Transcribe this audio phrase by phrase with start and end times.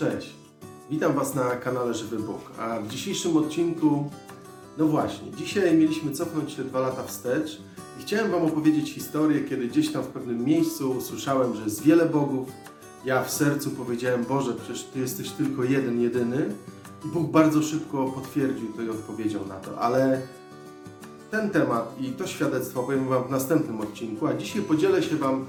[0.00, 0.34] Cześć,
[0.90, 2.40] witam Was na kanale Żywy Bóg.
[2.58, 4.10] A w dzisiejszym odcinku,
[4.78, 7.60] no właśnie, dzisiaj mieliśmy cofnąć się dwa lata wstecz
[7.98, 12.06] i chciałem Wam opowiedzieć historię, kiedy gdzieś tam w pewnym miejscu usłyszałem, że jest wiele
[12.06, 12.48] bogów.
[13.04, 16.54] Ja w sercu powiedziałem, Boże, przecież Ty jesteś tylko jeden, jedyny.
[17.04, 20.22] I Bóg bardzo szybko potwierdził to i odpowiedział na to, ale
[21.30, 25.46] ten temat i to świadectwo powiem Wam w następnym odcinku, a dzisiaj podzielę się Wam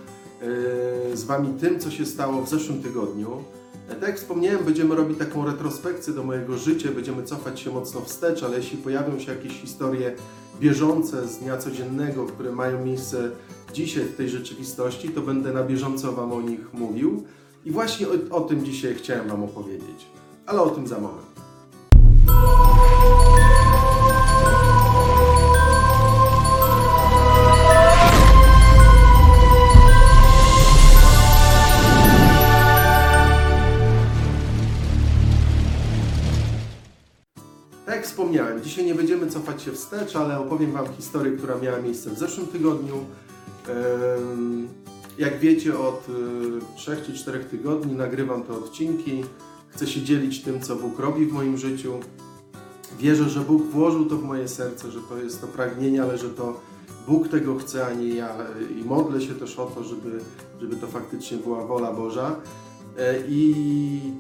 [1.12, 3.44] e, z Wami tym, co się stało w zeszłym tygodniu.
[3.92, 8.44] Tak jak wspomniałem, będziemy robić taką retrospekcję do mojego życia, będziemy cofać się mocno wstecz,
[8.44, 10.16] ale jeśli pojawią się jakieś historie
[10.59, 13.31] bieżące z dnia codziennego, które mają miejsce
[13.73, 17.23] dzisiaj w tej rzeczywistości, to będę na bieżąco Wam o nich mówił.
[17.66, 20.05] I właśnie o, o tym dzisiaj chciałem Wam opowiedzieć.
[20.45, 21.31] Ale o tym za moment.
[38.72, 42.47] Dzisiaj nie będziemy cofać się wstecz, ale opowiem Wam historię, która miała miejsce w zeszłym
[42.47, 42.95] tygodniu.
[45.17, 46.08] Jak wiecie, od
[46.75, 49.23] 3 czy 4 tygodni nagrywam te odcinki.
[49.67, 51.94] Chcę się dzielić tym, co Bóg robi w moim życiu.
[53.00, 56.30] Wierzę, że Bóg włożył to w moje serce, że to jest to pragnienie, ale że
[56.30, 56.59] to
[57.08, 58.35] Bóg tego chce, a nie ja.
[58.81, 60.19] I modlę się też o to, żeby,
[60.61, 62.35] żeby to faktycznie była wola Boża.
[62.97, 63.56] E, I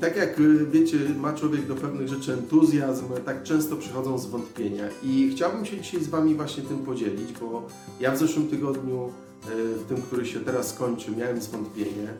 [0.01, 4.83] tak jak y, wiecie, ma człowiek do pewnych rzeczy entuzjazm, tak często przychodzą zwątpienia.
[5.03, 7.67] I chciałbym się dzisiaj z Wami właśnie tym podzielić, bo
[7.99, 9.09] ja w zeszłym tygodniu,
[9.45, 12.13] e, w tym, który się teraz skończy, miałem zwątpienie.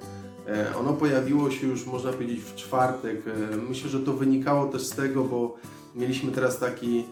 [0.47, 3.21] E, Ono pojawiło się już, można powiedzieć, w czwartek.
[3.69, 5.55] Myślę, że to wynikało też z tego, bo
[5.95, 7.03] mieliśmy teraz taki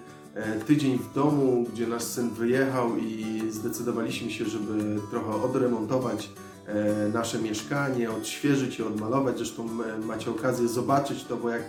[0.68, 6.30] tydzień w domu, gdzie nasz syn wyjechał i zdecydowaliśmy się, żeby trochę odremontować
[7.14, 9.38] nasze mieszkanie, odświeżyć je, odmalować.
[9.38, 11.62] Zresztą e, macie okazję zobaczyć to, bo jak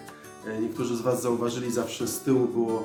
[0.46, 2.84] e, niektórzy z Was zauważyli, zawsze z tyłu było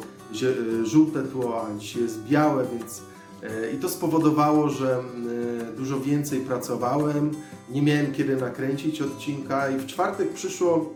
[0.82, 3.02] e, żółte tło, a dzisiaj jest białe, więc
[3.44, 7.32] e, i to spowodowało, że e, dużo więcej pracowałem,
[7.70, 10.94] nie miałem kiedy nakręcić odcinka i w czwartek przyszło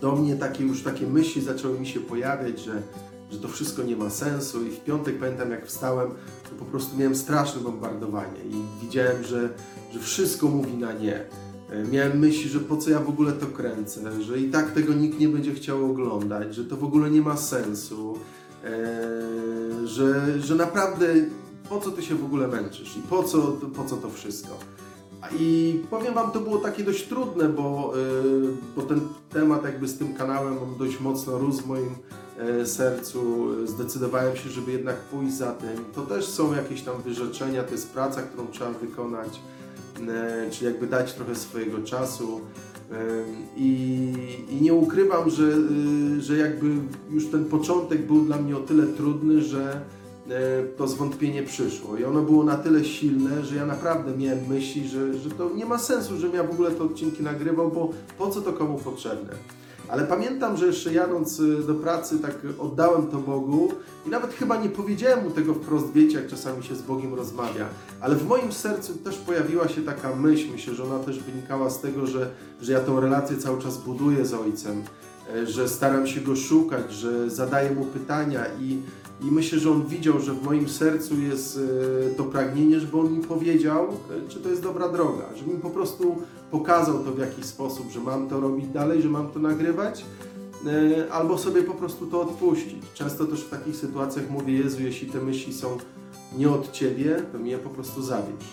[0.00, 2.82] do mnie takie już takie myśli zaczęły mi się pojawiać, że,
[3.30, 6.10] że to wszystko nie ma sensu i w piątek pamiętam jak wstałem,
[6.50, 9.48] to po prostu miałem straszne bombardowanie i widziałem, że,
[9.92, 11.24] że wszystko mówi na nie.
[11.70, 14.92] E, Miałem myśli, że po co ja w ogóle to kręcę, że i tak tego
[14.94, 18.18] nikt nie będzie chciał oglądać, że to w ogóle nie ma sensu,
[18.64, 21.06] e, że, że naprawdę
[21.68, 23.42] po co ty się w ogóle męczysz i po co,
[23.76, 24.58] po co to wszystko.
[25.32, 29.98] I powiem Wam, to było takie dość trudne, bo, yy, bo ten temat jakby z
[29.98, 31.90] tym kanałem on dość mocno rósł w moim
[32.38, 33.48] e, sercu.
[33.66, 35.84] Zdecydowałem się, żeby jednak pójść za tym.
[35.94, 39.40] To też są jakieś tam wyrzeczenia, to jest praca, którą trzeba wykonać,
[40.08, 42.40] e, czyli jakby dać trochę swojego czasu.
[43.56, 44.12] I,
[44.48, 46.66] I nie ukrywam, że, y, że jakby
[47.10, 49.80] już ten początek był dla mnie o tyle trudny, że
[50.76, 51.96] to zwątpienie przyszło.
[51.96, 55.66] I ono było na tyle silne, że ja naprawdę miałem myśli, że, że to nie
[55.66, 59.32] ma sensu, żebym ja w ogóle te odcinki nagrywał, bo po co to komu potrzebne.
[59.88, 63.72] Ale pamiętam, że jeszcze jadąc y, do pracy, tak oddałem to Bogu
[64.06, 67.66] i nawet chyba nie powiedziałem mu tego wprost, wiecie, jak czasami się z Bogiem rozmawia.
[68.00, 71.80] Ale w moim sercu też pojawiła się taka myśl, myślę, że ona też wynikała z
[71.80, 72.30] tego, że,
[72.62, 74.82] że ja tą relację cały czas buduję z Ojcem,
[75.34, 78.78] e, że staram się Go szukać, że zadaję Mu pytania i,
[79.20, 81.58] i myślę, że On widział, że w moim sercu jest
[82.10, 85.60] e, to pragnienie, żeby On mi powiedział, e, czy to jest dobra droga, żeby mi
[85.60, 86.16] po prostu
[86.50, 90.04] pokazał to w jakiś sposób, że mam to robić dalej, że mam to nagrywać,
[90.66, 92.82] e, albo sobie po prostu to odpuścić.
[92.94, 95.78] Często też w takich sytuacjach mówię, Jezu, jeśli te myśli są
[96.38, 98.44] nie od Ciebie, to mnie po prostu zabierz.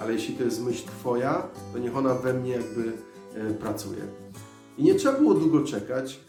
[0.00, 2.92] Ale jeśli to jest myśl Twoja, to niech ona we mnie jakby
[3.60, 4.00] pracuje.
[4.78, 6.20] I nie trzeba było długo czekać,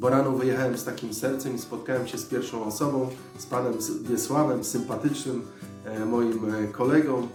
[0.00, 3.72] bo rano wyjechałem z takim sercem i spotkałem się z pierwszą osobą, z panem
[4.02, 5.42] Wiesławem, sympatycznym
[5.84, 7.28] e, moim e, kolegą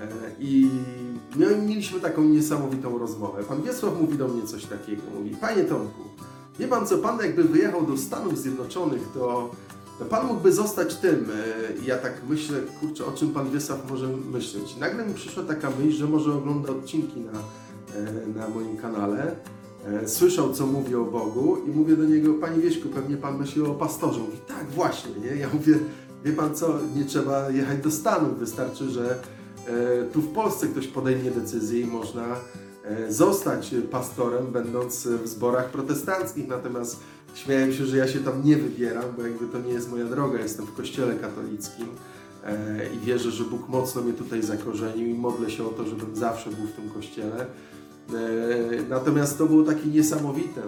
[0.00, 0.08] e,
[0.40, 0.70] i
[1.66, 3.44] mieliśmy taką niesamowitą rozmowę.
[3.44, 6.02] Pan Wiesław mówi do mnie coś takiego, mówi, panie Tomku,
[6.58, 9.50] wie pan co, pan jakby wyjechał do Stanów Zjednoczonych, to,
[10.10, 11.28] pan mógłby zostać tym.
[11.84, 14.76] Ja tak myślę, kurczę, o czym pan Wiesław może myśleć.
[14.76, 17.32] I nagle mi przyszła taka myśl, że może ogląda odcinki na,
[18.40, 19.36] na moim kanale
[20.06, 23.74] słyszał, co mówię o Bogu i mówię do niego, Panie Wieśku, pewnie Pan myśli o
[23.74, 24.20] pastorze.
[24.20, 25.36] Mówi, tak, właśnie, nie?
[25.36, 25.78] Ja mówię,
[26.24, 29.18] wie Pan co, nie trzeba jechać do Stanów, wystarczy, że
[29.66, 32.26] e, tu w Polsce ktoś podejmie decyzję i można
[32.84, 37.00] e, zostać pastorem, będąc w zborach protestanckich, natomiast
[37.34, 40.40] śmiałem się, że ja się tam nie wybieram, bo jakby to nie jest moja droga,
[40.40, 41.86] jestem w kościele katolickim
[42.44, 46.16] e, i wierzę, że Bóg mocno mnie tutaj zakorzenił i modlę się o to, żebym
[46.16, 47.46] zawsze był w tym kościele.
[48.14, 50.62] E, Natomiast to było takie niesamowite.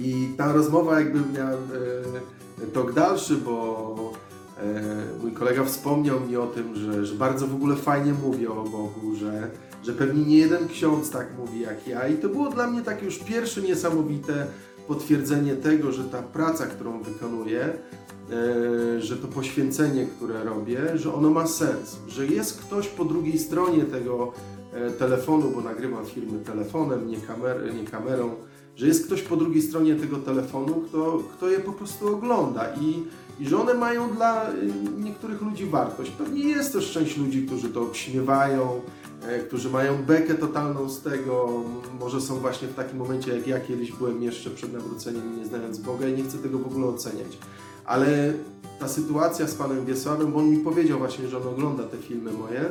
[0.00, 4.12] I ta rozmowa jakby miała e, tok dalszy, bo
[4.58, 4.82] e,
[5.22, 9.14] mój kolega wspomniał mi o tym, że, że bardzo w ogóle fajnie mówię o Bogu,
[9.14, 9.50] że,
[9.82, 12.08] że pewnie nie jeden ksiądz tak mówi jak ja.
[12.08, 14.46] I to było dla mnie takie już pierwsze niesamowite
[14.88, 21.30] potwierdzenie tego, że ta praca, którą wykonuję, e, że to poświęcenie, które robię, że ono
[21.30, 24.59] ma sens, że jest ktoś po drugiej stronie tego e,
[24.98, 28.34] telefonu, bo nagrywam filmy telefonem, nie, kamer, nie kamerą,
[28.76, 33.02] że jest ktoś po drugiej stronie tego telefonu, kto, kto je po prostu ogląda i,
[33.40, 34.54] i że one mają dla y,
[34.98, 36.10] niektórych ludzi wartość.
[36.10, 38.80] Pewnie jest też część ludzi, którzy to obśmiewają,
[39.22, 41.62] e, którzy mają bekę totalną z tego,
[42.00, 45.78] może są właśnie w takim momencie, jak ja kiedyś byłem jeszcze przed nawróceniem, nie znając
[45.78, 47.38] Boga i nie chcę tego w ogóle oceniać.
[47.84, 48.32] Ale
[48.78, 52.32] ta sytuacja z Panem Wiesławem, bo on mi powiedział właśnie, że on ogląda te filmy
[52.32, 52.70] moje, e,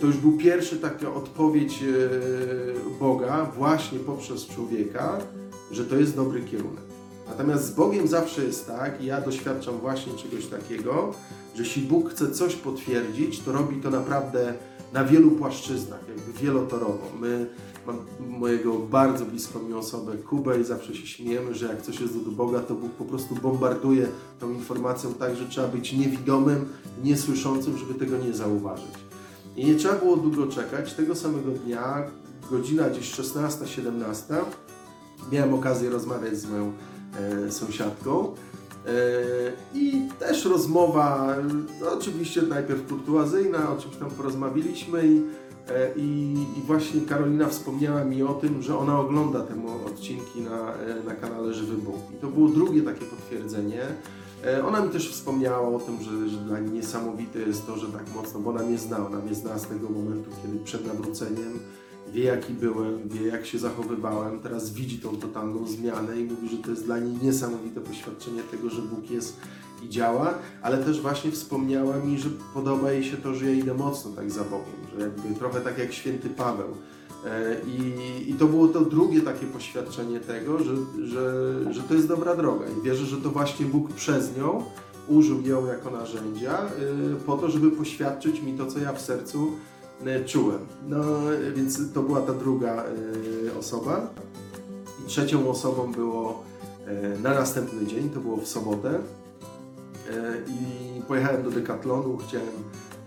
[0.00, 5.18] to już był pierwszy taka odpowiedź e, Boga właśnie poprzez człowieka,
[5.70, 6.84] że to jest dobry kierunek.
[7.28, 11.14] Natomiast z Bogiem zawsze jest tak, i ja doświadczam właśnie czegoś takiego,
[11.54, 14.54] że jeśli Bóg chce coś potwierdzić, to robi to naprawdę
[14.92, 17.06] na wielu płaszczyznach, jakby wielotorowo.
[17.20, 17.46] My,
[17.86, 17.96] mam
[18.38, 22.34] mojego bardzo bliską mi osobę, Kubę, i zawsze się śmiejemy, że jak coś jest od
[22.34, 24.08] Boga, to Bóg po prostu bombarduje
[24.40, 26.68] tą informacją tak, że trzeba być niewidomym,
[27.04, 29.11] niesłyszącym, żeby tego nie zauważyć.
[29.56, 30.94] I nie trzeba było długo czekać.
[30.94, 32.02] Tego samego dnia,
[32.50, 34.34] godzina gdzieś 16-17,
[35.32, 36.72] miałem okazję rozmawiać z moją
[37.46, 38.34] e, sąsiadką.
[38.86, 38.92] E,
[39.74, 41.36] I też rozmowa,
[41.80, 45.22] no, oczywiście najpierw kurtuazyjna, o czymś tam porozmawialiśmy i,
[45.68, 49.54] e, i, i właśnie Karolina wspomniała mi o tym, że ona ogląda te
[49.86, 51.96] odcinki na, e, na kanale Żywy Bóg.
[52.14, 53.82] I to było drugie takie potwierdzenie.
[54.46, 57.86] E, Ona mi też wspomniała o tym, że, że dla niej niesamowite jest to, że
[57.86, 61.58] tak mocno, bo ona mnie zna, ona mnie zna z tego momentu, kiedy przed nawróceniem
[62.12, 66.56] wie jaki byłem, wie jak się zachowywałem, teraz widzi tą totalną zmianę i mówi, że
[66.56, 69.36] to jest dla niej niesamowite poświadczenie tego, że Bóg jest
[69.84, 73.74] i działa, ale też właśnie wspomniała mi, że podoba jej się to, że ja idę
[73.74, 76.68] mocno tak za Bogiem, że jakby trochę tak jak święty Paweł.
[77.26, 80.74] E, I, I to było to drugie takie poświadczenie tego, że,
[81.04, 84.64] że, że to jest dobra droga i wierzę, że to właśnie Bóg przez nią
[85.08, 86.66] użył ją jako narzędzia
[87.12, 89.52] y, po to, żeby poświadczyć mi to, co ja w sercu
[90.06, 90.58] y, czułem.
[90.88, 91.04] No
[91.54, 92.84] więc to była ta druga
[93.58, 94.10] osoba.
[95.04, 96.42] I trzecią osobą było
[97.22, 98.98] na następny dzień, to było w sobotę.
[100.48, 102.48] I pojechałem do Decathlonu, chciałem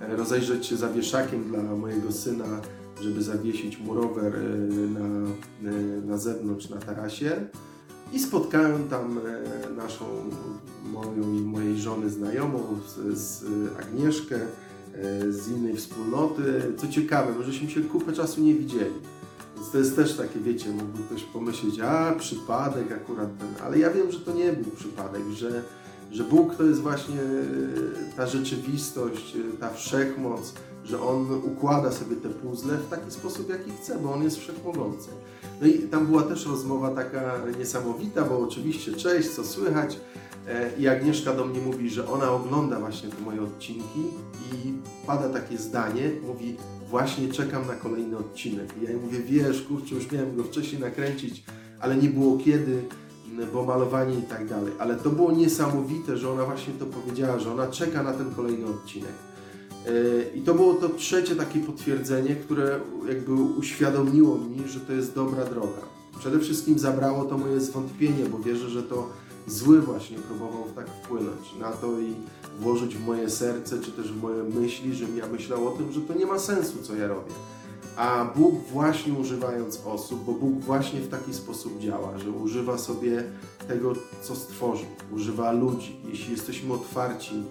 [0.02, 2.46] e, rozejrzeć się za wieszakiem dla mojego syna,
[3.02, 5.30] żeby zawiesić mu rower y, na,
[5.72, 7.48] y, na zewnątrz, na tarasie.
[8.14, 10.06] I spotkałem tam e, naszą,
[10.84, 13.46] moją i mojej żony znajomą, z, z
[13.80, 16.44] Agnieszkę, e, z innej wspólnoty.
[16.78, 18.96] Co ciekawe, no, żeśmy się kupę czasu nie widzieli.
[19.56, 23.90] Więc to jest też takie, wiecie, mógłby ktoś pomyśleć, a przypadek akurat ten, ale ja
[23.90, 25.64] wiem, że to nie był przypadek, że,
[26.12, 30.54] że Bóg to jest właśnie e, ta rzeczywistość, e, ta wszechmoc,
[30.86, 35.10] że On układa sobie te puzzle w taki sposób, jaki chce, bo On jest wszechmogący.
[35.62, 40.00] No i tam była też rozmowa taka niesamowita, bo oczywiście cześć, co słychać.
[40.48, 44.00] E, I Agnieszka do mnie mówi, że ona ogląda właśnie te moje odcinki
[44.54, 44.74] i
[45.08, 46.58] pada takie zdanie, mówi
[46.90, 48.70] właśnie czekam na kolejny odcinek.
[48.82, 51.44] I ja jej mówię, wiesz, kurczę, już miałem go wcześniej nakręcić,
[51.80, 52.82] ale nie było kiedy,
[53.54, 54.74] bo malowanie i tak dalej.
[54.80, 58.66] Ale to było niesamowite, że ona właśnie to powiedziała, że ona czeka na ten kolejny
[58.66, 59.12] odcinek.
[60.36, 65.46] I to było to trzecie takie potwierdzenie, które jakby uświadomiło mi, że to jest dobra
[65.46, 65.82] droga.
[66.20, 69.10] Przede wszystkim zabrało to moje zwątpienie, bo wierzę, że to
[69.48, 72.14] zły właśnie próbował tak wpłynąć na to i
[72.60, 76.02] włożyć w moje serce, czy też w moje myśli, żebym ja myślał o tym, że
[76.02, 77.32] to nie ma sensu, co ja robię.
[77.98, 83.24] A Bóg właśnie używając osób, bo Bóg właśnie w taki sposób działa, że używa sobie
[83.68, 85.96] tego, co stworzył, używa ludzi.
[86.10, 87.44] Jeśli jesteśmy otwarci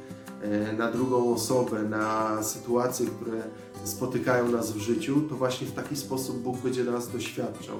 [0.78, 3.42] na drugą osobę, na sytuacje, które
[3.84, 7.76] spotykają nas w życiu, to właśnie w taki sposób Bóg będzie nas doświadczał.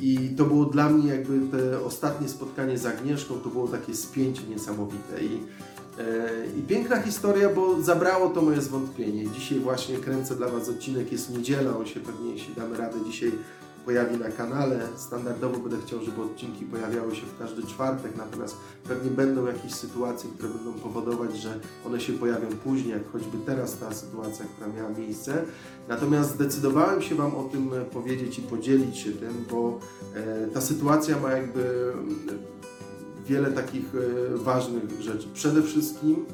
[0.00, 4.42] I to było dla mnie jakby te ostatnie spotkanie z Agnieszką, to było takie spięcie
[4.48, 5.22] niesamowite.
[5.22, 5.40] I,
[5.98, 9.30] e, I piękna historia, bo zabrało to moje zwątpienie.
[9.30, 13.32] Dzisiaj właśnie kręcę dla Was odcinek, jest niedziela, on się pewnie, jeśli damy radę, dzisiaj
[13.86, 14.80] pojawi na kanale.
[14.96, 18.56] Standardowo będę chciał, żeby odcinki pojawiały się w każdy czwartek, natomiast
[18.88, 23.78] pewnie będą jakieś sytuacje, które będą powodować, że one się pojawią później, jak choćby teraz
[23.78, 25.44] ta sytuacja, która miała miejsce.
[25.88, 29.78] Natomiast zdecydowałem się Wam o tym powiedzieć i podzielić się tym, bo
[30.14, 32.18] e, ta sytuacja ma jakby mm,
[33.26, 35.28] wiele takich e, ważnych rzeczy.
[35.34, 36.26] Przede wszystkim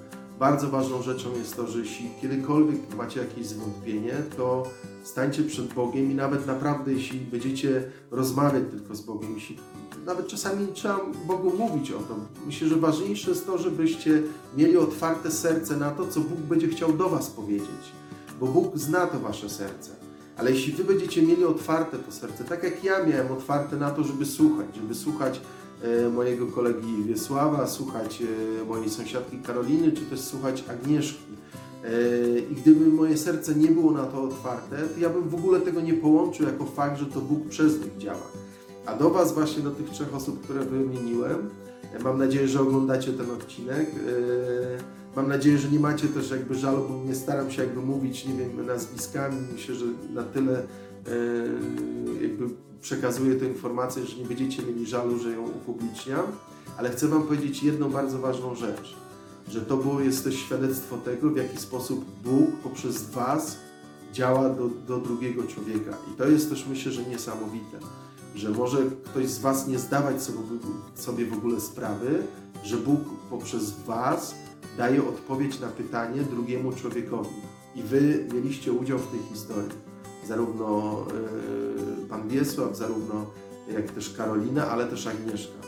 [0.43, 4.63] bardzo ważną rzeczą jest to, że jeśli kiedykolwiek macie jakieś zwątpienie, to
[5.03, 9.59] stańcie przed Bogiem i nawet naprawdę, jeśli będziecie rozmawiać tylko z Bogiem, jeśli
[10.07, 12.17] nawet czasami trzeba Bogu mówić o tym.
[12.47, 14.23] Myślę, że ważniejsze jest to, żebyście
[14.57, 17.93] mieli otwarte serce na to, co Bóg będzie chciał do Was powiedzieć,
[18.41, 19.91] bo Bóg zna to Wasze serce.
[20.37, 24.05] Ale jeśli Wy będziecie mieli otwarte to serce, tak jak ja miałem otwarte na to,
[24.05, 25.41] żeby słuchać, żeby słuchać
[26.12, 31.33] mojego kolegi Wiesława, słuchać e, mojej sąsiadki Karoliny, czy też słuchać Agnieszki.
[31.85, 35.61] E, I gdyby moje serce nie było na to otwarte, to ja bym w ogóle
[35.61, 38.27] tego nie połączył jako fakt, że to Bóg przez nich działa.
[38.87, 41.51] A do Was właśnie, do tych trzech osób, które wymieniłem,
[41.95, 43.87] e, mam nadzieję, że oglądacie ten odcinek.
[43.89, 48.27] E, Mam nadzieję, że nie macie też jakby żalu, bo nie staram się jakby mówić,
[48.27, 49.37] nie wiem, nazwiskami.
[49.53, 49.85] Myślę, że
[50.15, 50.62] na tyle e,
[52.23, 52.45] jakby
[52.83, 56.27] przekazuję tę informację, że nie będziecie mieli żalu, że ją upubliczniam.
[56.79, 58.97] Ale chcę Wam powiedzieć jedną bardzo ważną rzecz,
[59.49, 63.57] że to było, jest też świadectwo tego, w jaki sposób Bóg poprzez Was
[64.12, 65.97] działa do, do drugiego człowieka.
[66.12, 67.79] I to jest też myślę, że niesamowite,
[68.35, 70.39] że może ktoś z Was nie zdawać sobie,
[70.95, 72.23] sobie w ogóle sprawy,
[72.65, 74.35] że Bóg poprzez Was
[74.79, 77.37] daje odpowiedź na pytanie drugiemu człowiekowi.
[77.75, 79.92] I Wy mieliście udział w tej historii.
[80.29, 80.97] Zarówno
[82.05, 83.26] e, Pan Wiesław, zarówno
[83.75, 85.59] jak też Karolina, ale też Agnieszka.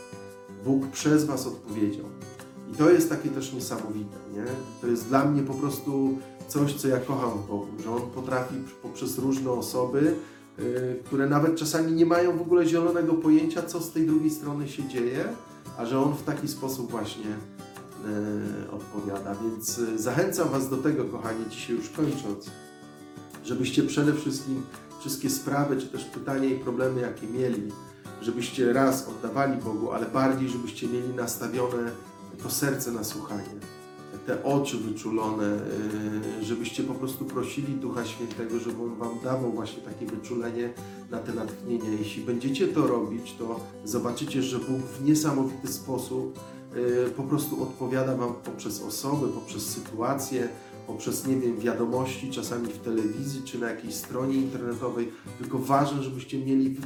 [0.65, 2.07] Bóg przez Was odpowiedział.
[2.73, 4.45] I to jest takie też niesamowite, nie?
[4.81, 6.19] To jest dla mnie po prostu
[6.49, 10.15] coś, co ja kocham w Bogu, że On potrafi poprzez różne osoby,
[10.59, 10.65] yy,
[11.05, 14.89] które nawet czasami nie mają w ogóle zielonego pojęcia, co z tej drugiej strony się
[14.89, 15.25] dzieje,
[15.79, 19.35] a że On w taki sposób właśnie yy, odpowiada.
[19.35, 22.51] Więc zachęcam Was do tego, kochani, dzisiaj już kończąc,
[23.45, 24.63] żebyście przede wszystkim
[25.01, 27.73] wszystkie sprawy, czy też pytania i problemy, jakie mieli,
[28.23, 31.91] żebyście raz oddawali Bogu, ale bardziej, żebyście mieli nastawione
[32.43, 33.55] to serce na słuchanie,
[34.27, 35.59] te oczy wyczulone,
[36.39, 40.73] yy, żebyście po prostu prosili Ducha Świętego, żeby On Wam dawał właśnie takie wyczulenie
[41.11, 41.91] na te natchnienia.
[41.99, 46.39] Jeśli będziecie to robić, to zobaczycie, że Bóg w niesamowity sposób
[46.75, 50.49] yy, po prostu odpowiada Wam poprzez osoby, poprzez sytuacje,
[50.87, 56.39] poprzez, nie wiem, wiadomości, czasami w telewizji, czy na jakiejś stronie internetowej, tylko ważne, żebyście
[56.39, 56.77] mieli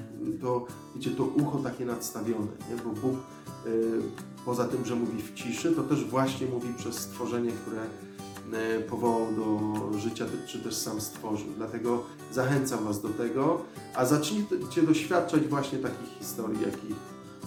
[0.40, 2.76] to, wiecie, to ucho takie nadstawione, nie?
[2.84, 3.16] bo Bóg
[3.66, 4.00] y,
[4.44, 7.82] poza tym, że mówi w ciszy, to też właśnie mówi przez stworzenie, które
[8.78, 11.48] y, powołał do życia, czy też sam stworzył.
[11.56, 13.60] Dlatego zachęcam Was do tego,
[13.94, 16.96] a zacznijcie doświadczać właśnie takich historii, jakich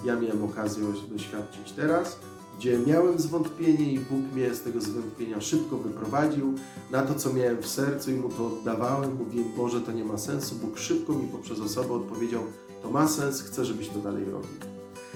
[0.05, 2.19] ja miałem okazję doświadczyć teraz
[2.61, 6.53] gdzie miałem zwątpienie i Bóg mnie z tego zwątpienia szybko wyprowadził
[6.91, 9.15] na to, co miałem w sercu i Mu to oddawałem.
[9.15, 10.55] Mówiłem, Boże, to nie ma sensu.
[10.55, 12.43] Bóg szybko mi poprzez osobę odpowiedział,
[12.83, 14.49] to ma sens, chcę, żebyś to dalej robił.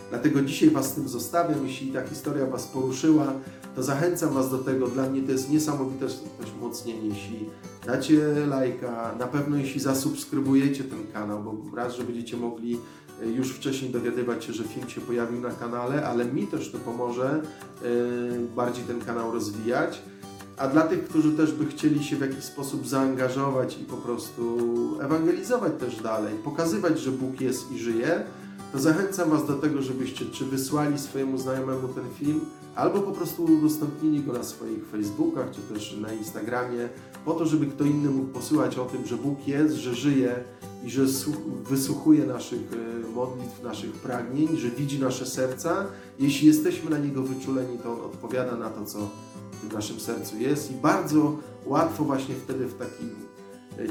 [0.10, 1.68] Dlatego dzisiaj Was z tym zostawiam.
[1.68, 3.34] Jeśli ta historia Was poruszyła,
[3.76, 4.88] to zachęcam Was do tego.
[4.88, 7.08] Dla mnie to jest niesamowite też umocnienie.
[7.08, 7.50] Jeśli
[7.86, 12.78] dacie lajka, na pewno jeśli zasubskrybujecie ten kanał, bo raz, że będziecie mogli
[13.24, 17.42] już wcześniej dowiadywać się, że film się pojawił na kanale, ale mi też to pomoże
[17.82, 17.90] yy,
[18.56, 20.02] bardziej ten kanał rozwijać.
[20.58, 24.58] A dla tych, którzy też by chcieli się w jakiś sposób zaangażować i po prostu
[25.02, 28.24] ewangelizować też dalej, pokazywać, że Bóg jest i żyje,
[28.74, 32.42] to zachęcam Was do tego, żebyście czy wysłali swojemu znajomemu ten film,
[32.76, 36.90] albo po prostu udostępnili go na swoich Facebookach, czy też na Instagramie,
[37.26, 40.36] po to, żeby kto inny mógł posyłać o tym, że Bóg jest, że żyje
[40.86, 41.02] i że
[41.64, 45.86] wysłuchuje naszych e, modlitw, naszych pragnień, że widzi nasze serca.
[46.20, 49.10] Jeśli jesteśmy na Niego wyczuleni, to On odpowiada na to, co
[49.70, 53.10] w naszym sercu jest i bardzo łatwo właśnie wtedy w takiej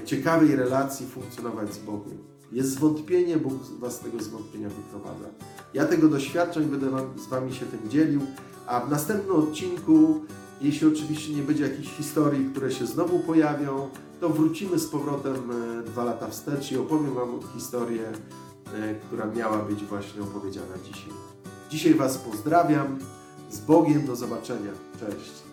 [0.04, 2.19] ciekawej relacji funkcjonować z Bogiem.
[2.54, 5.28] Jest zwątpienie, Bóg Was z tego zwątpienia wyprowadza.
[5.75, 8.20] Ja tego doświadczam i będę wam, z Wami się tym dzielił,
[8.66, 10.25] a w następnym odcinku,
[10.61, 13.88] jeśli oczywiście nie będzie jakichś historii, które się znowu pojawią,
[14.20, 18.12] to wrócimy z powrotem e, dwa lata wstecz i opowiem Wam historię,
[18.75, 21.12] e, która miała być właśnie opowiedziana dzisiaj.
[21.70, 22.99] Dzisiaj Was pozdrawiam.
[23.50, 24.73] Z Bogiem do zobaczenia.
[25.00, 25.43] Cześć.